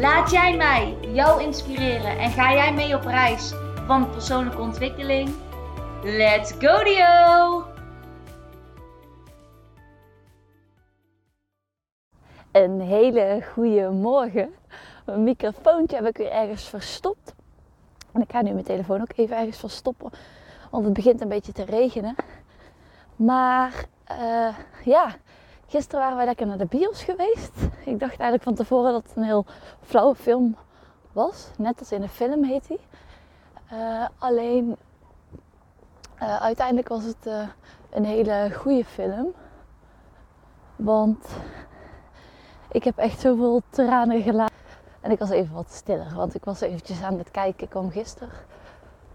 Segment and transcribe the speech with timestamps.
[0.00, 3.52] Laat jij mij jou inspireren en ga jij mee op reis
[3.86, 5.34] van persoonlijke ontwikkeling?
[6.02, 7.64] Let's go Dio!
[12.52, 14.54] Een hele goede morgen.
[15.04, 17.34] Mijn microfoontje heb ik weer ergens verstopt.
[18.12, 20.10] En ik ga nu mijn telefoon ook even ergens verstoppen.
[20.70, 22.14] Want het begint een beetje te regenen.
[23.16, 24.54] Maar uh,
[24.84, 25.16] ja,
[25.66, 27.65] gisteren waren wij lekker naar de bios geweest.
[27.86, 29.44] Ik dacht eigenlijk van tevoren dat het een heel
[29.82, 30.56] flauwe film
[31.12, 31.50] was.
[31.58, 32.78] Net als in een film heet hij.
[33.72, 34.76] Uh, alleen
[36.22, 37.30] uh, uiteindelijk was het
[37.90, 39.32] een hele goede film.
[40.76, 41.26] Want
[42.70, 44.56] ik heb echt zoveel tranen gelaten.
[45.00, 47.64] En ik was even wat stiller, want ik was eventjes aan het kijken.
[47.64, 48.30] Ik kwam gisteren,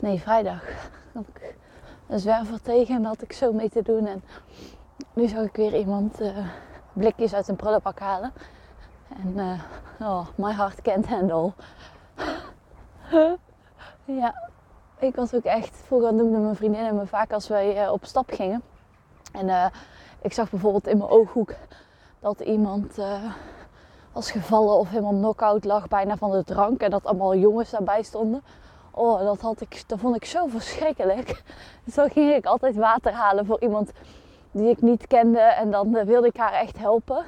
[0.00, 0.62] nee vrijdag,
[1.34, 1.56] ik
[2.08, 4.06] een zwerver tegen en had ik zo mee te doen.
[4.06, 4.22] En
[5.12, 6.20] nu zag ik weer iemand
[6.92, 8.32] blikjes uit een prullenbak halen.
[9.16, 9.60] En uh,
[10.08, 11.52] oh, my heart can't handle.
[14.20, 14.50] ja,
[14.98, 18.30] ik was ook echt, vroeger noemden mijn vriendinnen me vaak als wij uh, op stap
[18.30, 18.62] gingen.
[19.32, 19.72] En
[20.22, 21.54] ik zag bijvoorbeeld in mijn ooghoek
[22.20, 22.98] dat iemand
[24.12, 26.80] was gevallen of helemaal knock-out lag bijna van de drank.
[26.80, 28.42] En dat allemaal jongens daarbij stonden.
[28.90, 31.42] Oh, dat, had ik, dat vond ik zo verschrikkelijk.
[31.94, 33.90] Dan ging ik altijd water halen voor iemand
[34.50, 35.40] die ik niet kende.
[35.40, 37.24] En dan uh, wilde ik haar echt helpen.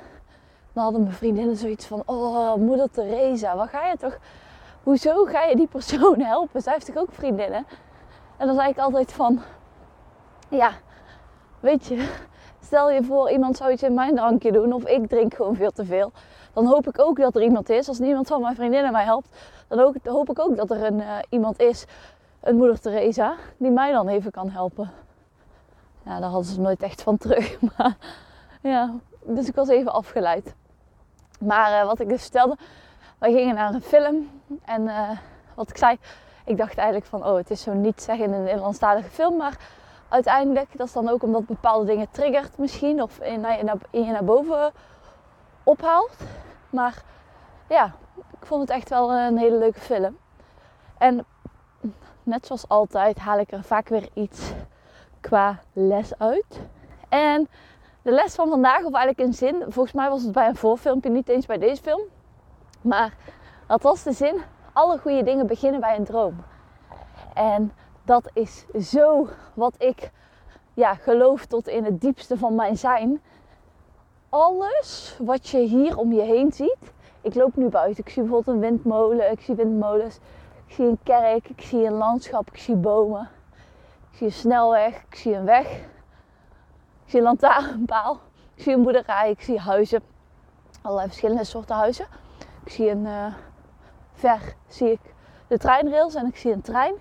[0.74, 4.18] Dan hadden mijn vriendinnen zoiets van: Oh, moeder Teresa, wat ga je toch.
[4.82, 6.62] Hoezo ga je die persoon helpen?
[6.62, 7.66] Zij heeft toch ook vriendinnen?
[8.36, 9.40] En dan zei ik altijd van:
[10.48, 10.72] Ja,
[11.60, 12.08] weet je,
[12.60, 14.72] stel je voor iemand zou iets in mijn drankje doen.
[14.72, 16.12] Of ik drink gewoon veel te veel.
[16.52, 17.88] Dan hoop ik ook dat er iemand is.
[17.88, 19.28] Als niemand van mijn vriendinnen mij helpt,
[19.68, 21.84] dan hoop ik ook dat er een, uh, iemand is,
[22.40, 24.90] een moeder Teresa, die mij dan even kan helpen.
[26.04, 27.60] Ja, daar hadden ze nooit echt van terug.
[27.76, 27.96] Maar
[28.60, 30.54] ja, dus ik was even afgeleid.
[31.40, 32.56] Maar uh, wat ik dus vertelde,
[33.18, 34.40] wij gingen naar een film.
[34.64, 35.10] En uh,
[35.54, 35.98] wat ik zei,
[36.44, 39.36] ik dacht eigenlijk van, oh, het is zo niet zeggen in een Nederlandstalige film.
[39.36, 39.56] Maar
[40.08, 43.02] uiteindelijk, dat is dan ook omdat bepaalde dingen triggert misschien.
[43.02, 43.46] Of in,
[43.90, 44.72] je naar boven
[45.62, 46.16] ophaalt.
[46.70, 47.02] Maar
[47.68, 50.18] ja, ik vond het echt wel een hele leuke film.
[50.98, 51.26] En
[52.22, 54.52] net zoals altijd haal ik er vaak weer iets
[55.20, 56.60] qua les uit.
[57.08, 57.48] En
[58.04, 61.10] de les van vandaag, of eigenlijk een zin, volgens mij was het bij een voorfilmpje,
[61.10, 62.00] niet eens bij deze film.
[62.80, 63.16] Maar
[63.66, 64.36] dat was de zin:
[64.72, 66.44] alle goede dingen beginnen bij een droom.
[67.34, 67.72] En
[68.04, 70.10] dat is zo wat ik
[70.74, 73.22] ja, geloof tot in het diepste van mijn zijn.
[74.28, 76.92] Alles wat je hier om je heen ziet.
[77.20, 78.04] Ik loop nu buiten.
[78.04, 79.30] Ik zie bijvoorbeeld een windmolen.
[79.30, 80.16] Ik zie windmolens.
[80.66, 81.48] Ik zie een kerk.
[81.48, 82.48] Ik zie een landschap.
[82.48, 83.30] Ik zie bomen.
[84.10, 85.92] Ik zie een snelweg, ik zie een weg.
[87.14, 88.20] Ik zie een lantaarnpaal.
[88.54, 90.02] Ik zie een boerderij, ik zie huizen.
[90.82, 92.06] Allerlei verschillende soorten huizen.
[92.64, 93.34] Ik zie een uh,
[94.12, 95.00] ver zie ik
[95.46, 96.94] de treinrails en ik zie een trein.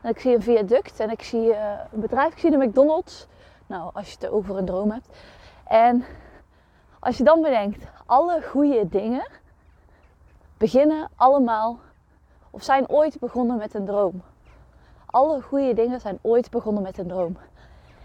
[0.00, 2.32] En ik zie een viaduct en ik zie uh, een bedrijf.
[2.32, 3.26] Ik zie de McDonald's.
[3.66, 5.08] Nou, als je het over een droom hebt.
[5.64, 6.04] En
[6.98, 9.26] als je dan bedenkt, alle goede dingen
[10.56, 11.78] beginnen allemaal
[12.50, 14.22] of zijn ooit begonnen met een droom.
[15.06, 17.36] Alle goede dingen zijn ooit begonnen met een droom.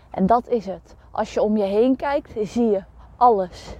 [0.09, 0.95] En dat is het.
[1.13, 2.83] Als je om je heen kijkt, zie je
[3.17, 3.75] alles.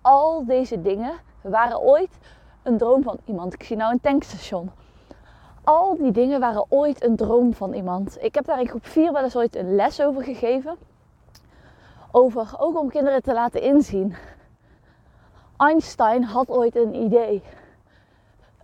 [0.00, 2.18] Al deze dingen waren ooit
[2.62, 3.54] een droom van iemand.
[3.54, 4.70] Ik zie nou een tankstation.
[5.64, 8.16] Al die dingen waren ooit een droom van iemand.
[8.20, 10.76] Ik heb daar in groep 4 wel eens ooit een les over gegeven.
[12.10, 14.14] Over ook om kinderen te laten inzien.
[15.56, 17.42] Einstein had ooit een idee.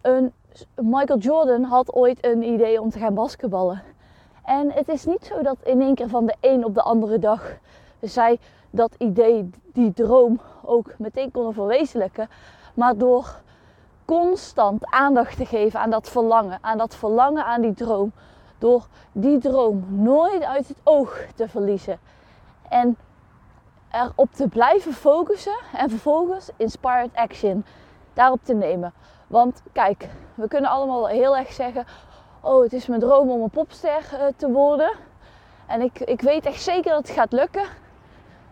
[0.02, 0.32] Een
[0.74, 3.82] Michael Jordan had ooit een idee om te gaan basketballen.
[4.44, 7.18] En het is niet zo dat in één keer van de een op de andere
[7.18, 7.58] dag
[8.00, 8.38] zij
[8.70, 12.28] dat idee, die droom ook meteen konden verwezenlijken.
[12.74, 13.40] Maar door
[14.04, 18.12] constant aandacht te geven aan dat verlangen, aan dat verlangen aan die droom.
[18.58, 21.98] Door die droom nooit uit het oog te verliezen.
[22.68, 22.96] En
[23.90, 27.64] erop te blijven focussen en vervolgens inspired action
[28.12, 28.92] daarop te nemen.
[29.26, 31.84] Want kijk, we kunnen allemaal heel erg zeggen:
[32.40, 34.90] oh, het is mijn droom om een popster uh, te worden.
[35.66, 37.64] En ik, ik weet echt zeker dat het gaat lukken.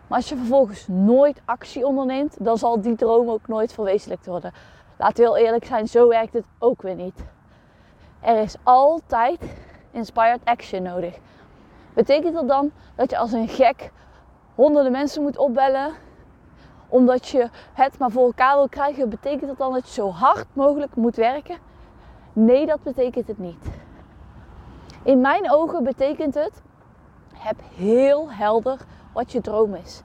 [0.07, 4.53] Maar als je vervolgens nooit actie onderneemt, dan zal die droom ook nooit verwezenlijkt worden.
[4.97, 7.23] Laten we heel eerlijk zijn, zo werkt het ook weer niet.
[8.19, 9.39] Er is altijd
[9.91, 11.17] inspired action nodig.
[11.93, 13.91] Betekent dat dan dat je als een gek
[14.55, 15.93] honderden mensen moet opbellen
[16.87, 19.09] omdat je het maar voor elkaar wil krijgen?
[19.09, 21.57] Betekent dat dan dat je zo hard mogelijk moet werken?
[22.33, 23.65] Nee, dat betekent het niet.
[25.03, 26.61] In mijn ogen betekent het:
[27.33, 28.77] heb heel helder
[29.15, 30.01] wat je droom is.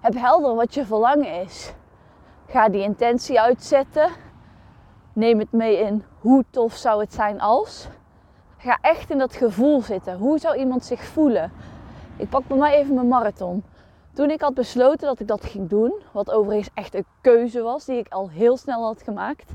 [0.00, 1.72] Heb helder wat je verlangen is.
[2.46, 4.10] Ga die intentie uitzetten.
[5.12, 7.88] Neem het mee in hoe tof zou het zijn als.
[8.56, 10.18] Ga echt in dat gevoel zitten.
[10.18, 11.52] Hoe zou iemand zich voelen?
[12.16, 13.64] Ik pak bij mij even mijn marathon.
[14.12, 17.84] Toen ik had besloten dat ik dat ging doen, wat overigens echt een keuze was
[17.84, 19.52] die ik al heel snel had gemaakt,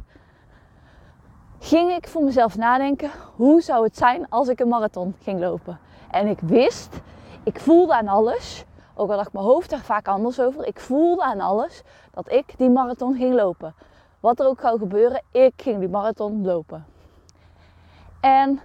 [1.60, 5.80] ging ik voor mezelf nadenken: hoe zou het zijn als ik een marathon ging lopen?
[6.12, 7.00] En ik wist,
[7.44, 8.66] ik voelde aan alles,
[8.98, 12.58] ook al dacht mijn hoofd er vaak anders over, ik voelde aan alles dat ik
[12.58, 13.76] die marathon ging lopen.
[14.20, 16.86] Wat er ook zou gebeuren, ik ging die marathon lopen.
[18.20, 18.60] En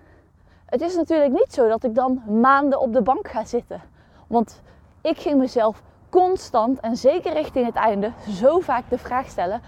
[0.67, 3.83] het is natuurlijk niet zo dat ik dan maanden op de bank ga zitten.
[4.27, 4.63] Want
[5.01, 9.63] ik ging mezelf constant en zeker richting het einde zo vaak de vraag stellen: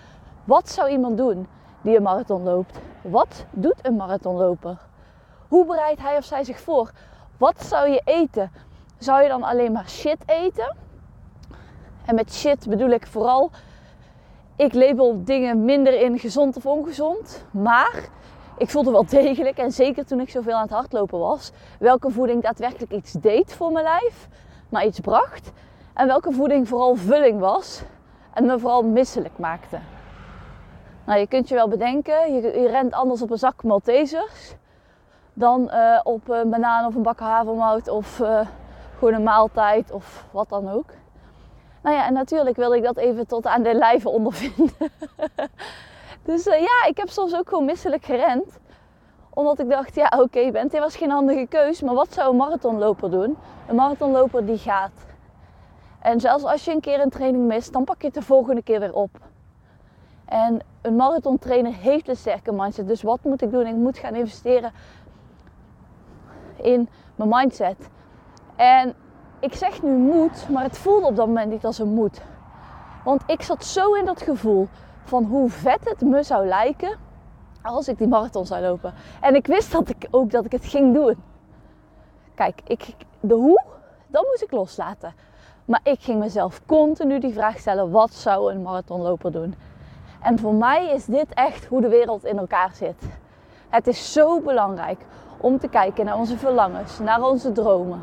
[0.44, 1.46] wat zou iemand doen
[1.82, 2.78] die een marathon loopt?
[3.02, 4.78] Wat doet een marathonloper?
[5.48, 6.90] Hoe bereidt hij of zij zich voor?
[7.36, 8.52] Wat zou je eten?
[9.04, 10.76] Zou je dan alleen maar shit eten?
[12.04, 13.50] En met shit bedoel ik vooral,
[14.56, 17.44] ik label dingen minder in gezond of ongezond.
[17.50, 18.08] Maar
[18.58, 22.42] ik voelde wel degelijk, en zeker toen ik zoveel aan het hardlopen was, welke voeding
[22.42, 24.28] daadwerkelijk iets deed voor mijn lijf,
[24.68, 25.52] maar iets bracht.
[25.94, 27.82] En welke voeding vooral vulling was
[28.34, 29.78] en me vooral misselijk maakte.
[31.06, 34.54] Nou, je kunt je wel bedenken, je, rent anders op een zak Maltesers
[35.32, 38.40] dan uh, op een banaan of een bak havermout of uh,
[38.98, 40.90] gewoon een maaltijd of wat dan ook.
[41.82, 44.74] Nou ja, en natuurlijk wilde ik dat even tot aan de lijve ondervinden.
[46.28, 48.58] dus uh, ja, ik heb soms ook gewoon misselijk gerend.
[49.30, 51.80] Omdat ik dacht, ja oké, Bent, dit was geen handige keus.
[51.80, 53.36] Maar wat zou een marathonloper doen?
[53.68, 55.06] Een marathonloper die gaat.
[56.00, 58.62] En zelfs als je een keer een training mist, dan pak je het de volgende
[58.62, 59.10] keer weer op.
[60.24, 62.88] En een marathontrainer heeft een sterke mindset.
[62.88, 63.66] Dus wat moet ik doen?
[63.66, 64.72] Ik moet gaan investeren
[66.56, 67.88] in mijn mindset.
[68.56, 68.94] En
[69.40, 72.22] ik zeg nu moet, maar het voelde op dat moment niet als een moed.
[73.04, 74.68] Want ik zat zo in dat gevoel
[75.04, 76.98] van hoe vet het me zou lijken
[77.62, 78.94] als ik die marathon zou lopen.
[79.20, 81.22] En ik wist dat ik ook dat ik het ging doen.
[82.34, 83.62] Kijk, ik, de hoe,
[84.06, 85.14] dat moest ik loslaten.
[85.64, 89.54] Maar ik ging mezelf continu die vraag stellen: wat zou een marathonloper doen?
[90.22, 93.02] En voor mij is dit echt hoe de wereld in elkaar zit.
[93.68, 95.00] Het is zo belangrijk
[95.40, 98.02] om te kijken naar onze verlangens, naar onze dromen.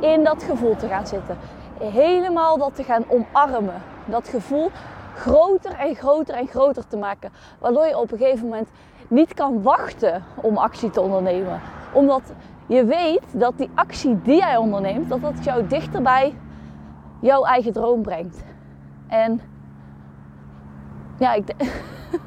[0.00, 1.36] In dat gevoel te gaan zitten.
[1.78, 3.82] Helemaal dat te gaan omarmen.
[4.04, 4.70] Dat gevoel
[5.14, 7.32] groter en groter en groter te maken.
[7.58, 8.68] Waardoor je op een gegeven moment
[9.08, 11.60] niet kan wachten om actie te ondernemen.
[11.92, 12.22] Omdat
[12.66, 16.34] je weet dat die actie die jij onderneemt, dat dat jou dichterbij
[17.20, 18.44] jouw eigen droom brengt.
[19.08, 19.40] En
[21.18, 21.54] ja, ik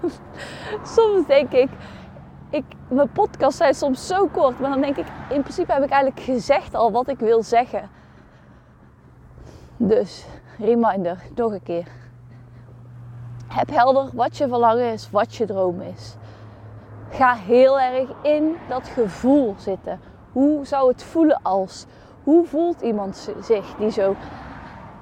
[0.95, 1.69] soms denk ik,
[2.51, 5.89] ik, mijn podcast zijn soms zo kort, maar dan denk ik, in principe heb ik
[5.89, 7.89] eigenlijk gezegd al wat ik wil zeggen.
[9.77, 10.25] Dus,
[10.59, 11.87] reminder, nog een keer.
[13.47, 16.15] Heb helder wat je verlangen is, wat je droom is.
[17.09, 19.99] Ga heel erg in dat gevoel zitten.
[20.31, 21.85] Hoe zou het voelen als?
[22.23, 24.15] Hoe voelt iemand zich die zo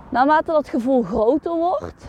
[0.10, 2.06] Naarmate dat gevoel groter wordt,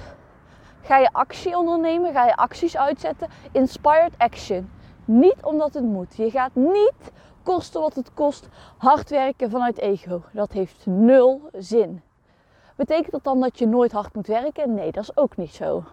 [0.82, 3.28] ga je actie ondernemen, ga je acties uitzetten.
[3.52, 4.70] Inspired action.
[5.12, 6.16] Niet omdat het moet.
[6.16, 7.12] Je gaat niet
[7.42, 10.22] kosten wat het kost hard werken vanuit ego.
[10.32, 12.02] Dat heeft nul zin.
[12.76, 14.74] Betekent dat dan dat je nooit hard moet werken?
[14.74, 15.84] Nee, dat is ook niet zo.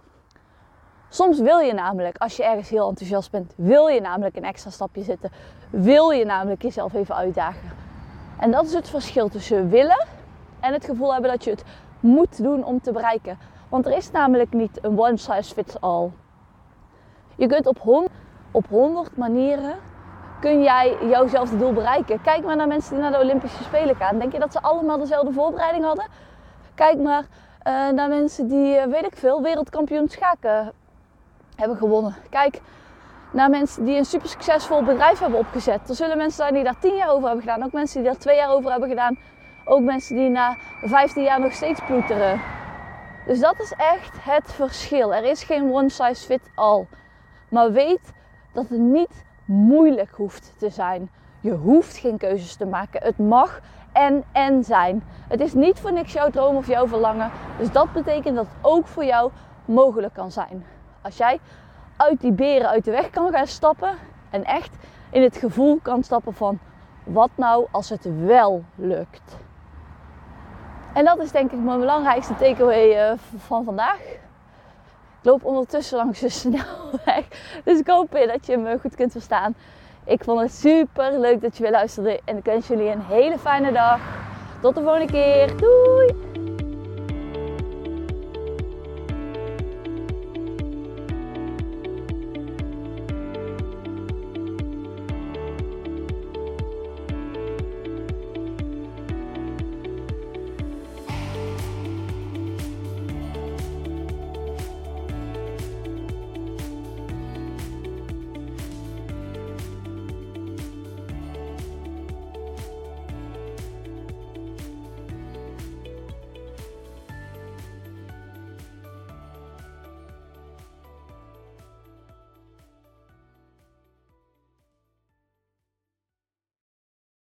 [1.10, 4.70] Soms wil je namelijk, als je ergens heel enthousiast bent, wil je namelijk een extra
[4.70, 5.32] stapje zetten.
[5.70, 7.72] Wil je namelijk jezelf even uitdagen.
[8.40, 10.06] En dat is het verschil tussen willen
[10.60, 11.64] en het gevoel hebben dat je het
[12.00, 13.38] moet doen om te bereiken.
[13.70, 16.12] Want er is namelijk niet een one size fits all.
[17.36, 18.10] Je kunt op, hond,
[18.52, 19.76] op 100 manieren
[20.40, 22.22] kun jij jouwzelfde doel bereiken.
[22.22, 24.20] Kijk maar naar mensen die naar de Olympische Spelen gaan.
[24.20, 26.06] Denk je dat ze allemaal dezelfde voorbereiding hadden?
[26.76, 27.24] Kijk maar
[27.68, 30.72] uh, naar mensen die, uh, weet ik veel, wereldkampioen schaken
[31.56, 32.16] hebben gewonnen.
[32.30, 32.62] Kijk
[33.32, 35.90] naar mensen die een super succesvol bedrijf hebben opgezet.
[35.90, 37.64] Er zullen mensen zijn die daar 10 jaar over hebben gedaan.
[37.64, 39.18] Ook mensen die daar 2 jaar over hebben gedaan.
[39.66, 42.42] Ook mensen die na 15 jaar nog steeds ploeteren.
[43.26, 45.16] Dus dat is echt het verschil.
[45.16, 46.86] Er is geen one size fits all.
[47.50, 48.14] Maar weet
[48.58, 51.10] dat het niet moeilijk hoeft te zijn.
[51.42, 53.04] Je hoeft geen keuzes te maken.
[53.04, 53.60] Het mag
[53.92, 55.04] en en zijn.
[55.28, 57.32] Het is niet voor niks jouw droom of jouw verlangen.
[57.58, 59.32] Dus dat betekent dat het ook voor jou
[59.66, 60.66] mogelijk kan zijn.
[61.02, 61.40] Als jij
[61.98, 63.94] uit die beren uit de weg kan gaan stappen.
[64.30, 64.76] En echt
[65.10, 66.60] in het gevoel kan stappen van
[67.04, 69.38] wat nou als het wel lukt.
[70.94, 74.26] En dat is denk ik mijn belangrijkste takeaway uh, van vandaag.
[75.28, 77.28] Loop ondertussen langs de snelweg.
[77.66, 79.56] Dus ik hoop dat je me goed kunt verstaan.
[80.06, 82.20] Ik vond het super leuk dat je weer luisterde.
[82.26, 84.00] En ik wens jullie een hele fijne dag.
[84.62, 85.58] Tot de volgende keer.
[85.58, 85.97] Doei!